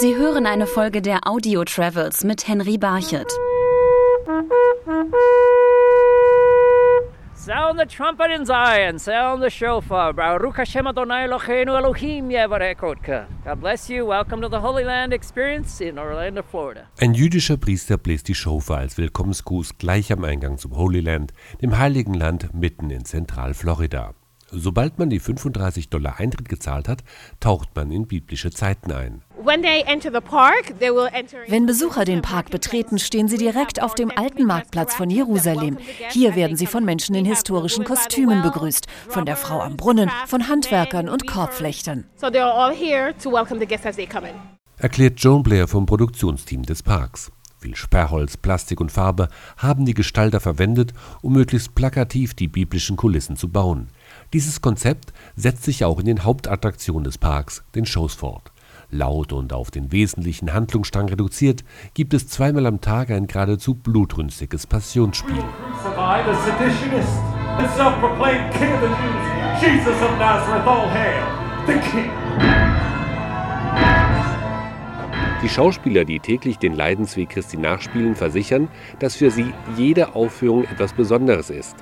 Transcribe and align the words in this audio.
Sie 0.00 0.14
hören 0.14 0.46
eine 0.46 0.68
Folge 0.68 1.02
der 1.02 1.26
Audio 1.26 1.64
Travels 1.64 2.22
mit 2.22 2.46
Henry 2.46 2.78
Barchet. 2.78 3.26
Sound 7.34 7.80
the 7.80 7.86
trumpet 7.86 8.30
in 8.30 8.46
Zion, 8.46 9.00
sound 9.00 9.42
the 9.42 9.50
shofar. 9.50 10.12
Baruch 10.14 10.58
Hashem 10.58 10.86
Adonai 10.86 11.24
Eloheinu 11.24 11.76
Elohim 11.76 12.30
Yevarekotka. 12.30 13.26
God 13.44 13.60
bless 13.60 13.88
you. 13.88 14.06
Welcome 14.06 14.40
to 14.42 14.48
the 14.48 14.60
Holy 14.60 14.84
Land 14.84 15.12
Experience 15.12 15.80
in 15.80 15.98
Orlando, 15.98 16.44
Florida. 16.44 16.82
Ein 17.00 17.14
jüdischer 17.14 17.56
Priester 17.56 17.98
bläst 17.98 18.28
die 18.28 18.36
Shofar 18.36 18.78
als 18.78 18.98
Willkommensgruß 18.98 19.78
gleich 19.78 20.12
am 20.12 20.22
Eingang 20.22 20.58
zum 20.58 20.76
Holy 20.76 21.00
Land, 21.00 21.32
dem 21.60 21.76
Heiligen 21.76 22.14
Land 22.14 22.54
mitten 22.54 22.90
in 22.90 23.04
Zentralflorida. 23.04 24.14
Sobald 24.50 24.98
man 24.98 25.10
die 25.10 25.20
35 25.20 25.90
Dollar 25.90 26.18
Eintritt 26.18 26.48
gezahlt 26.48 26.88
hat, 26.88 27.04
taucht 27.40 27.68
man 27.74 27.90
in 27.90 28.06
biblische 28.06 28.50
Zeiten 28.50 28.92
ein. 28.92 29.22
Wenn 31.46 31.66
Besucher 31.66 32.04
den 32.04 32.22
Park 32.22 32.50
betreten, 32.50 32.98
stehen 32.98 33.28
sie 33.28 33.38
direkt 33.38 33.82
auf 33.82 33.94
dem 33.94 34.10
alten 34.10 34.44
Marktplatz 34.44 34.94
von 34.94 35.10
Jerusalem. 35.10 35.78
Hier 36.10 36.34
werden 36.34 36.56
sie 36.56 36.66
von 36.66 36.84
Menschen 36.84 37.14
in 37.14 37.24
historischen 37.24 37.84
Kostümen 37.84 38.42
begrüßt, 38.42 38.86
von 39.08 39.26
der 39.26 39.36
Frau 39.36 39.60
am 39.60 39.76
Brunnen, 39.76 40.10
von 40.26 40.48
Handwerkern 40.48 41.08
und 41.08 41.26
Korbflechtern. 41.26 42.04
Erklärt 44.78 45.20
Joan 45.20 45.42
Blair 45.42 45.66
vom 45.66 45.86
Produktionsteam 45.86 46.62
des 46.62 46.82
Parks. 46.82 47.32
Viel 47.60 47.74
Sperrholz, 47.74 48.36
Plastik 48.36 48.80
und 48.80 48.92
Farbe 48.92 49.28
haben 49.56 49.84
die 49.84 49.94
Gestalter 49.94 50.38
verwendet, 50.38 50.92
um 51.22 51.32
möglichst 51.32 51.74
plakativ 51.74 52.34
die 52.34 52.46
biblischen 52.46 52.96
Kulissen 52.96 53.36
zu 53.36 53.48
bauen. 53.48 53.88
Dieses 54.32 54.60
Konzept 54.60 55.12
setzt 55.34 55.64
sich 55.64 55.84
auch 55.84 55.98
in 55.98 56.06
den 56.06 56.22
Hauptattraktionen 56.22 57.02
des 57.02 57.18
Parks, 57.18 57.64
den 57.74 57.84
Shows 57.84 58.14
fort. 58.14 58.52
Laut 58.90 59.32
und 59.32 59.52
auf 59.52 59.72
den 59.72 59.90
wesentlichen 59.90 60.54
Handlungsstrang 60.54 61.08
reduziert, 61.08 61.64
gibt 61.94 62.14
es 62.14 62.28
zweimal 62.28 62.64
am 62.64 62.80
Tag 62.80 63.10
ein 63.10 63.26
geradezu 63.26 63.74
blutrünstiges 63.74 64.66
Passionsspiel. 64.68 65.44
Die 75.40 75.48
Schauspieler, 75.48 76.04
die 76.04 76.18
täglich 76.18 76.58
den 76.58 76.74
Leidensweg 76.74 77.28
Christi 77.28 77.58
nachspielen, 77.58 78.16
versichern, 78.16 78.66
dass 78.98 79.14
für 79.14 79.30
sie 79.30 79.52
jede 79.76 80.16
Aufführung 80.16 80.64
etwas 80.64 80.92
Besonderes 80.92 81.48
ist. 81.48 81.76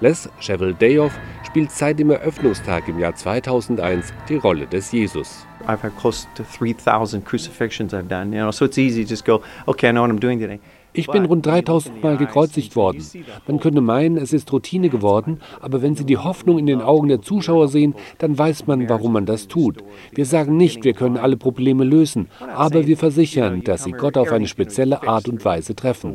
Les 0.00 0.28
Cheveldayoff 0.40 1.18
spielt 1.46 1.70
seit 1.70 1.98
dem 1.98 2.10
Eröffnungstag 2.10 2.86
im 2.86 2.98
Jahr 2.98 3.14
2001 3.14 4.12
die 4.28 4.36
Rolle 4.36 4.66
des 4.66 4.92
Jesus. 4.92 5.46
I've 5.66 5.82
had 5.82 5.96
close 5.98 6.26
to 6.34 6.44
3,000 6.58 7.24
crucifixions 7.24 7.94
I've 7.94 8.08
done, 8.08 8.30
you 8.32 8.42
know, 8.42 8.52
so 8.52 8.66
it's 8.66 8.76
easy 8.76 9.04
to 9.04 9.08
just 9.08 9.24
go, 9.24 9.40
okay, 9.66 9.88
I 9.88 9.92
know 9.92 10.02
what 10.02 10.10
I'm 10.10 10.20
doing 10.20 10.38
today. 10.38 10.60
Ich 10.92 11.06
bin 11.06 11.26
rund 11.26 11.44
3000 11.46 12.02
Mal 12.02 12.16
gekreuzigt 12.16 12.74
worden. 12.74 13.04
Man 13.46 13.60
könnte 13.60 13.80
meinen, 13.80 14.16
es 14.16 14.32
ist 14.32 14.52
Routine 14.52 14.88
geworden, 14.88 15.40
aber 15.60 15.82
wenn 15.82 15.94
Sie 15.94 16.04
die 16.04 16.16
Hoffnung 16.16 16.58
in 16.58 16.66
den 16.66 16.80
Augen 16.80 17.08
der 17.08 17.22
Zuschauer 17.22 17.68
sehen, 17.68 17.94
dann 18.18 18.38
weiß 18.38 18.66
man, 18.66 18.88
warum 18.88 19.12
man 19.12 19.26
das 19.26 19.48
tut. 19.48 19.84
Wir 20.12 20.26
sagen 20.26 20.56
nicht, 20.56 20.84
wir 20.84 20.94
können 20.94 21.16
alle 21.16 21.36
Probleme 21.36 21.84
lösen, 21.84 22.28
aber 22.54 22.86
wir 22.86 22.96
versichern, 22.96 23.62
dass 23.62 23.84
Sie 23.84 23.92
Gott 23.92 24.16
auf 24.16 24.32
eine 24.32 24.48
spezielle 24.48 25.06
Art 25.06 25.28
und 25.28 25.44
Weise 25.44 25.76
treffen. 25.76 26.14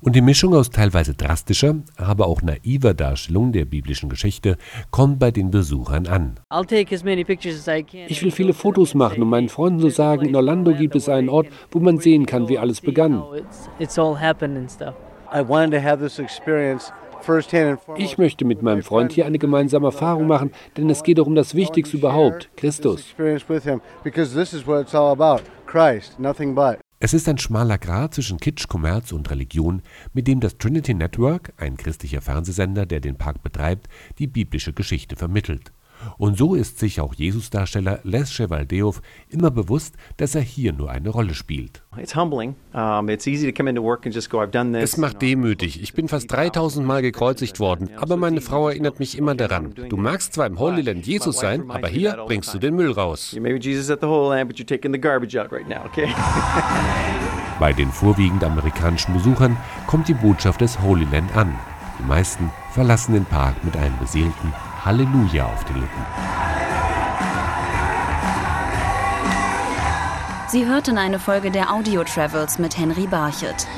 Und 0.00 0.16
die 0.16 0.20
Mischung 0.20 0.54
aus 0.54 0.70
teilweise 0.70 1.14
drastischer, 1.14 1.76
aber 1.96 2.26
auch 2.26 2.42
naiver 2.42 2.94
Darstellung 2.94 3.52
der 3.52 3.64
biblischen 3.64 4.08
Geschichte 4.08 4.56
kommt 4.90 5.18
bei 5.18 5.30
den 5.30 5.50
Besuchern 5.50 6.06
an. 6.06 6.38
Ich 8.08 8.22
will 8.22 8.30
viele 8.30 8.52
Fotos 8.52 8.94
machen, 8.94 9.22
um 9.22 9.28
meinen 9.28 9.48
Freunden 9.48 9.80
zu 9.80 9.88
sagen, 9.90 10.11
sagen, 10.12 10.28
in 10.28 10.36
Orlando 10.36 10.72
gibt 10.72 10.96
es 10.96 11.08
einen 11.08 11.28
Ort, 11.28 11.48
wo 11.70 11.80
man 11.80 11.98
sehen 11.98 12.26
kann, 12.26 12.48
wie 12.48 12.58
alles 12.58 12.80
begann. 12.80 13.22
Ich 17.96 18.18
möchte 18.18 18.44
mit 18.44 18.62
meinem 18.62 18.82
Freund 18.82 19.12
hier 19.12 19.26
eine 19.26 19.38
gemeinsame 19.38 19.86
Erfahrung 19.86 20.26
machen, 20.26 20.50
denn 20.76 20.90
es 20.90 21.02
geht 21.02 21.18
doch 21.18 21.26
um 21.26 21.34
das 21.34 21.54
Wichtigste 21.54 21.96
überhaupt, 21.96 22.50
Christus. 22.56 23.14
Es 27.04 27.14
ist 27.14 27.28
ein 27.28 27.38
schmaler 27.38 27.78
Grat 27.78 28.14
zwischen 28.14 28.38
Kitsch, 28.38 28.68
Kommerz 28.68 29.10
und 29.10 29.28
Religion, 29.30 29.82
mit 30.12 30.28
dem 30.28 30.38
das 30.40 30.58
Trinity 30.58 30.94
Network, 30.94 31.52
ein 31.56 31.76
christlicher 31.76 32.20
Fernsehsender, 32.20 32.86
der 32.86 33.00
den 33.00 33.16
Park 33.16 33.42
betreibt, 33.42 33.88
die 34.18 34.28
biblische 34.28 34.72
Geschichte 34.72 35.16
vermittelt. 35.16 35.72
Und 36.18 36.36
so 36.38 36.54
ist 36.54 36.78
sich 36.78 37.00
auch 37.00 37.14
Jesusdarsteller 37.14 38.00
Les 38.04 38.30
Chevaldeoff 38.30 39.02
immer 39.28 39.50
bewusst, 39.50 39.94
dass 40.16 40.34
er 40.34 40.40
hier 40.40 40.72
nur 40.72 40.90
eine 40.90 41.10
Rolle 41.10 41.34
spielt. 41.34 41.82
Es 44.82 44.96
macht 44.96 45.22
demütig. 45.22 45.82
Ich 45.82 45.92
bin 45.94 46.08
fast 46.08 46.30
3000 46.32 46.86
Mal 46.86 47.02
gekreuzigt 47.02 47.60
worden, 47.60 47.90
aber 47.96 48.16
meine 48.16 48.40
Frau 48.40 48.68
erinnert 48.68 48.98
mich 48.98 49.18
immer 49.18 49.34
daran. 49.34 49.74
Du 49.88 49.96
magst 49.96 50.34
zwar 50.34 50.46
im 50.46 50.58
Holy 50.58 50.82
Land 50.82 51.06
Jesus 51.06 51.38
sein, 51.38 51.70
aber 51.70 51.88
hier 51.88 52.24
bringst 52.26 52.54
du 52.54 52.58
den 52.58 52.74
Müll 52.74 52.92
raus. 52.92 53.36
Bei 57.60 57.72
den 57.72 57.90
vorwiegend 57.90 58.42
amerikanischen 58.42 59.14
Besuchern 59.14 59.56
kommt 59.86 60.08
die 60.08 60.14
Botschaft 60.14 60.60
des 60.60 60.80
Holy 60.80 61.06
Land 61.12 61.36
an. 61.36 61.54
Die 61.98 62.04
meisten 62.04 62.50
verlassen 62.72 63.12
den 63.14 63.24
Park 63.24 63.62
mit 63.64 63.76
einem 63.76 63.96
beseelten 63.98 64.52
Halleluja 64.84 65.46
auf 65.46 65.64
den 65.64 65.76
Lippen. 65.76 66.06
Sie 70.48 70.66
hörten 70.66 70.98
eine 70.98 71.20
Folge 71.20 71.52
der 71.52 71.72
Audio 71.72 72.02
Travels 72.02 72.58
mit 72.58 72.76
Henry 72.76 73.06
Barchet. 73.06 73.68